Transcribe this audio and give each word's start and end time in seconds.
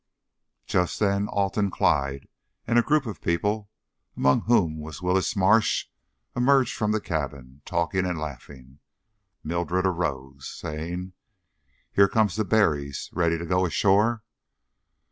Just 0.65 0.99
then 0.99 1.27
Alton 1.27 1.69
Clyde 1.69 2.27
and 2.65 2.79
a 2.79 2.81
group 2.81 3.05
of 3.05 3.21
people, 3.21 3.69
among 4.17 4.41
whom 4.45 4.79
was 4.79 4.99
Willis 5.03 5.35
Marsh, 5.35 5.89
emerged 6.35 6.75
from 6.75 6.91
the 6.91 6.99
cabin, 6.99 7.61
talking 7.65 8.07
and 8.07 8.17
laughing. 8.17 8.79
Mildred 9.43 9.85
arose, 9.85 10.47
saying: 10.49 11.13
"Here 11.91 12.07
come 12.07 12.29
the 12.35 12.43
Berrys, 12.43 13.11
ready 13.13 13.37
to 13.37 13.45
go 13.45 13.63
ashore." 13.63 14.23